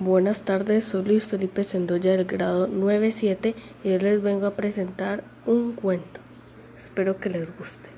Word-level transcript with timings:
Buenas 0.00 0.42
tardes, 0.42 0.86
soy 0.86 1.04
Luis 1.04 1.28
Felipe 1.28 1.62
Sendoya 1.62 2.16
del 2.16 2.24
grado 2.24 2.66
9-7 2.66 3.54
y 3.84 3.90
hoy 3.92 3.98
les 4.00 4.20
vengo 4.20 4.46
a 4.46 4.56
presentar 4.56 5.22
un 5.46 5.74
cuento. 5.74 6.18
Espero 6.76 7.18
que 7.18 7.30
les 7.30 7.56
guste. 7.56 7.90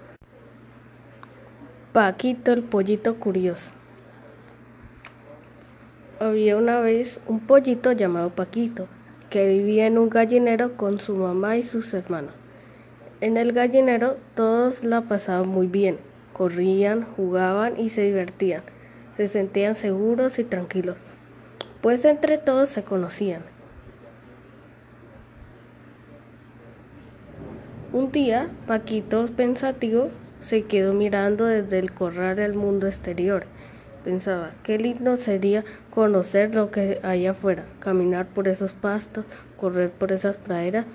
Paquito 1.95 2.53
el 2.53 2.65
pollito 2.65 3.19
curioso. 3.19 3.71
Había 6.21 6.59
una 6.59 6.81
vez 6.81 7.19
un 7.27 7.41
pollito 7.41 7.93
llamado 7.93 8.29
Paquito 8.29 8.89
que 9.31 9.49
vivía 9.49 9.87
en 9.87 9.97
un 9.97 10.11
gallinero 10.11 10.77
con 10.77 11.01
su 11.01 11.17
mamá 11.17 11.57
y 11.57 11.63
sus 11.63 11.95
hermanos. 11.95 12.35
En 13.23 13.39
el 13.39 13.53
gallinero 13.53 14.19
todos 14.35 14.85
la 14.85 15.01
pasaban 15.01 15.49
muy 15.49 15.67
bien, 15.67 15.97
corrían, 16.35 17.05
jugaban 17.05 17.81
y 17.81 17.89
se 17.89 18.03
divertían, 18.03 18.65
se 19.17 19.29
sentían 19.29 19.77
seguros 19.77 20.39
y 20.39 20.45
tranquilos 20.45 20.97
pues 21.87 22.05
entre 22.05 22.37
todos 22.37 22.69
se 22.69 22.83
conocían. 22.83 23.43
Un 27.93 28.11
día, 28.11 28.51
Paquito, 28.67 29.29
pensativo, 29.29 30.11
se 30.41 30.65
quedó 30.65 30.95
mirando 30.95 31.45
desde 31.45 31.79
el 31.79 31.93
corral 31.93 32.41
al 32.41 32.55
mundo 32.55 32.89
exterior. 32.89 33.45
Pensaba, 34.05 34.51
qué 34.65 34.79
lindo 34.79 35.17
sería 35.17 35.63
conocer 35.91 36.57
lo 36.57 36.73
que 36.73 36.99
hay 37.05 37.29
afuera, 37.29 37.67
caminar 37.79 38.27
por 38.27 38.49
esos 38.49 38.73
pastos, 38.73 39.25
correr 39.57 39.93
por 39.93 40.11
esas 40.11 40.37
praderas. 40.39 40.87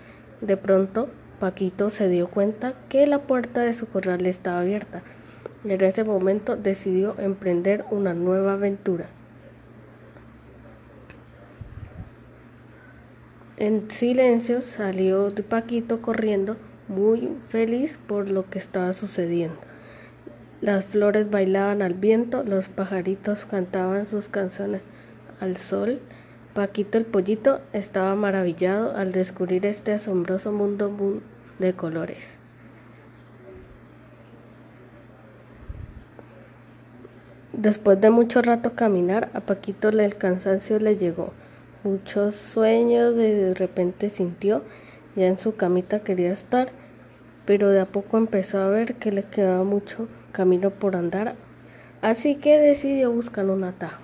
De 0.42 0.58
pronto, 0.58 1.08
Paquito 1.40 1.90
se 1.90 2.10
dio 2.10 2.28
cuenta 2.28 2.74
que 2.90 3.08
la 3.08 3.20
puerta 3.20 3.62
de 3.62 3.74
su 3.74 3.88
corral 3.88 4.26
estaba 4.26 4.60
abierta. 4.60 5.04
En 5.64 5.80
ese 5.80 6.04
momento 6.04 6.58
decidió 6.58 7.16
emprender 7.18 7.86
una 7.92 8.14
nueva 8.14 8.56
aventura. 8.56 9.06
En 13.62 13.92
silencio 13.92 14.62
salió 14.62 15.32
Paquito 15.48 16.02
corriendo, 16.02 16.58
muy 16.88 17.38
feliz 17.50 18.00
por 18.08 18.28
lo 18.28 18.50
que 18.50 18.58
estaba 18.58 18.92
sucediendo. 18.94 19.60
Las 20.62 20.86
flores 20.86 21.30
bailaban 21.30 21.84
al 21.84 21.94
viento, 21.94 22.42
los 22.44 22.70
pajaritos 22.70 23.46
cantaban 23.46 24.08
sus 24.08 24.30
canciones 24.30 24.82
al 25.40 25.58
sol. 25.58 26.00
Paquito 26.56 26.98
el 26.98 27.06
pollito 27.06 27.62
estaba 27.72 28.16
maravillado 28.16 28.96
al 28.96 29.12
descubrir 29.12 29.68
este 29.68 29.92
asombroso 29.92 30.52
mundo 30.52 31.22
de 31.60 31.74
colores. 31.74 32.26
Después 37.54 38.02
de 38.02 38.10
mucho 38.10 38.42
rato 38.42 38.74
caminar, 38.74 39.30
a 39.36 39.42
Paquito 39.42 39.90
el 39.90 40.16
cansancio 40.18 40.80
le 40.80 40.98
llegó 40.98 41.32
muchos 41.84 42.36
sueños, 42.36 43.16
de 43.16 43.54
repente 43.54 44.10
sintió 44.10 44.64
ya 45.16 45.28
en 45.28 45.40
su 45.40 45.56
camita 45.56 46.00
quería 46.02 46.32
estar, 46.32 46.70
pero 47.46 47.70
de 47.70 47.82
a 47.82 47.86
poco 47.86 48.18
empezó 48.18 48.60
a 48.60 48.70
ver 48.70 48.96
que 48.96 49.12
le 49.12 49.24
quedaba 49.24 49.64
mucho 49.64 50.08
camino 50.32 50.70
por 50.70 50.96
andar, 50.96 51.36
así 52.02 52.36
que 52.36 52.60
decidió 52.60 53.12
buscar 53.12 53.46
un 53.50 53.64
atajo. 53.64 54.02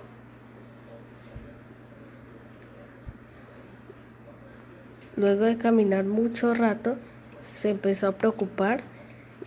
Luego 5.16 5.44
de 5.44 5.56
caminar 5.56 6.04
mucho 6.04 6.54
rato, 6.54 6.96
se 7.42 7.70
empezó 7.70 8.08
a 8.08 8.12
preocupar, 8.12 8.82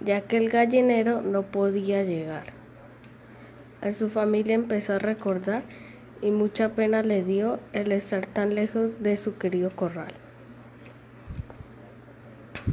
ya 0.03 0.21
que 0.21 0.37
el 0.37 0.49
gallinero 0.49 1.21
no 1.21 1.43
podía 1.43 2.03
llegar. 2.03 2.45
A 3.81 3.93
su 3.93 4.09
familia 4.09 4.55
empezó 4.55 4.93
a 4.93 4.99
recordar 4.99 5.63
y 6.21 6.31
mucha 6.31 6.69
pena 6.69 7.01
le 7.01 7.23
dio 7.23 7.59
el 7.73 7.91
estar 7.91 8.27
tan 8.27 8.55
lejos 8.55 9.01
de 9.01 9.17
su 9.17 9.37
querido 9.37 9.71
corral. 9.71 10.13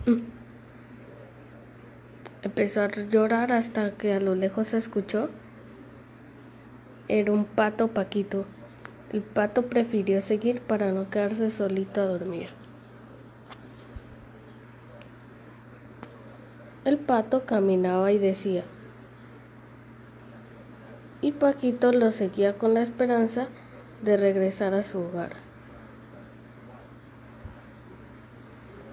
Empezó 2.43 2.83
a 2.83 2.89
llorar 2.89 3.53
hasta 3.53 3.93
que 3.93 4.13
a 4.13 4.21
lo 4.21 4.35
lejos 4.35 4.69
se 4.69 4.77
escuchó. 4.77 5.31
Era 7.09 7.33
un 7.33 7.45
pato 7.45 7.89
Paquito. 7.89 8.45
El 9.13 9.23
pato 9.23 9.67
prefirió 9.67 10.21
seguir 10.21 10.61
para 10.61 10.93
no 10.93 11.09
quedarse 11.09 11.51
solito 11.51 12.03
a 12.03 12.05
dormir. 12.05 12.51
El 16.85 16.99
pato 16.99 17.45
caminaba 17.45 18.13
y 18.13 18.19
decía, 18.19 18.65
y 21.21 21.33
Paquito 21.33 21.93
lo 21.93 22.11
seguía 22.11 22.59
con 22.59 22.75
la 22.75 22.83
esperanza 22.83 23.49
de 24.03 24.17
regresar 24.17 24.75
a 24.75 24.83
su 24.83 25.01
hogar. 25.01 25.33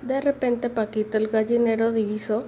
De 0.01 0.21
repente 0.21 0.69
Paquito 0.69 1.17
el 1.17 1.27
gallinero 1.27 1.91
divisó 1.91 2.45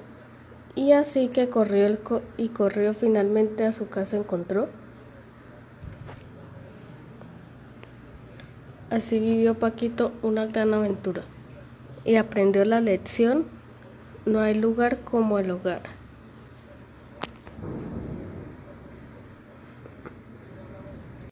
y 0.76 0.92
así 0.92 1.28
que 1.28 1.50
corrió 1.50 1.98
y 2.38 2.50
corrió 2.50 2.94
finalmente 2.94 3.66
a 3.66 3.72
su 3.72 3.90
casa 3.90 4.18
encontró. 4.18 4.70
Así 8.90 9.20
vivió 9.20 9.56
Paquito 9.56 10.14
una 10.22 10.46
gran 10.46 10.74
aventura 10.74 11.24
y 12.06 12.16
aprendió 12.16 12.64
la 12.64 12.80
lección, 12.80 13.48
no 14.26 14.40
hay 14.40 14.54
lugar 14.54 15.00
como 15.00 15.40
el 15.40 15.52
hogar. 15.52 15.97